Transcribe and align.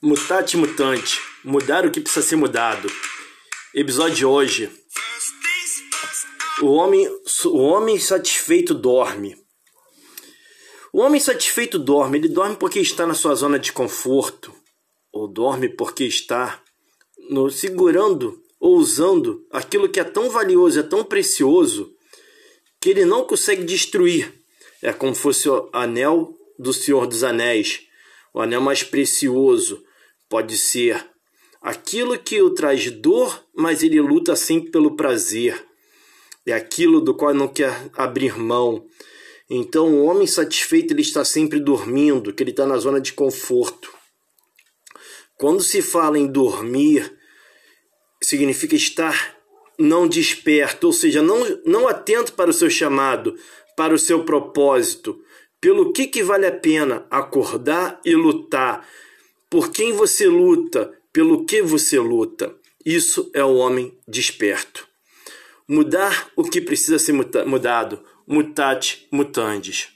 Mutate 0.00 0.56
mutante, 0.56 1.20
mudar 1.42 1.84
o 1.84 1.90
que 1.90 2.00
precisa 2.00 2.24
ser 2.24 2.36
mudado. 2.36 2.88
Episódio 3.74 4.14
de 4.14 4.24
hoje. 4.24 4.70
O 6.62 6.66
homem, 6.66 7.08
o 7.46 7.58
homem 7.58 7.98
satisfeito 7.98 8.74
dorme. 8.74 9.36
O 10.92 11.00
homem 11.00 11.20
satisfeito 11.20 11.80
dorme. 11.80 12.18
Ele 12.18 12.28
dorme 12.28 12.54
porque 12.54 12.78
está 12.78 13.08
na 13.08 13.14
sua 13.14 13.34
zona 13.34 13.58
de 13.58 13.72
conforto, 13.72 14.54
ou 15.12 15.26
dorme 15.26 15.68
porque 15.68 16.04
está 16.04 16.62
no, 17.28 17.50
segurando 17.50 18.40
ou 18.60 18.76
usando 18.76 19.44
aquilo 19.50 19.88
que 19.88 19.98
é 19.98 20.04
tão 20.04 20.30
valioso, 20.30 20.78
é 20.78 20.84
tão 20.84 21.02
precioso, 21.02 21.92
que 22.80 22.90
ele 22.90 23.04
não 23.04 23.24
consegue 23.24 23.64
destruir. 23.64 24.32
É 24.80 24.92
como 24.92 25.12
fosse 25.12 25.48
o 25.48 25.68
anel 25.72 26.38
do 26.56 26.72
Senhor 26.72 27.04
dos 27.04 27.24
Anéis, 27.24 27.80
o 28.32 28.40
anel 28.40 28.60
mais 28.60 28.84
precioso 28.84 29.87
Pode 30.28 30.58
ser 30.58 31.04
aquilo 31.60 32.18
que 32.18 32.40
o 32.42 32.50
traz 32.50 32.90
dor, 32.90 33.44
mas 33.56 33.82
ele 33.82 34.00
luta 34.00 34.36
sempre 34.36 34.70
pelo 34.70 34.96
prazer. 34.96 35.66
É 36.46 36.52
aquilo 36.52 37.00
do 37.00 37.14
qual 37.14 37.34
não 37.34 37.48
quer 37.48 37.90
abrir 37.94 38.38
mão. 38.38 38.86
Então, 39.50 39.88
o 39.88 40.04
homem 40.04 40.26
satisfeito 40.26 40.92
ele 40.92 41.02
está 41.02 41.24
sempre 41.24 41.58
dormindo, 41.58 42.32
que 42.32 42.42
ele 42.42 42.50
está 42.50 42.66
na 42.66 42.76
zona 42.76 43.00
de 43.00 43.12
conforto. 43.12 43.92
Quando 45.36 45.62
se 45.62 45.80
fala 45.80 46.18
em 46.18 46.26
dormir, 46.26 47.16
significa 48.22 48.74
estar 48.74 49.36
não 49.78 50.08
desperto, 50.08 50.88
ou 50.88 50.92
seja, 50.92 51.22
não, 51.22 51.38
não 51.64 51.86
atento 51.86 52.32
para 52.32 52.50
o 52.50 52.52
seu 52.52 52.68
chamado, 52.68 53.36
para 53.76 53.94
o 53.94 53.98
seu 53.98 54.24
propósito. 54.24 55.22
Pelo 55.60 55.92
que, 55.92 56.06
que 56.06 56.22
vale 56.22 56.46
a 56.46 56.52
pena 56.52 57.06
acordar 57.10 58.00
e 58.04 58.14
lutar? 58.14 58.86
Por 59.50 59.70
quem 59.70 59.92
você 59.92 60.26
luta? 60.26 60.92
Pelo 61.12 61.46
que 61.46 61.62
você 61.62 61.98
luta? 61.98 62.54
Isso 62.84 63.30
é 63.34 63.42
o 63.42 63.56
homem 63.56 63.98
desperto. 64.06 64.86
Mudar 65.66 66.30
o 66.36 66.44
que 66.44 66.60
precisa 66.60 66.98
ser 66.98 67.12
mudado. 67.12 68.04
Mutate 68.26 69.08
mutandis. 69.10 69.88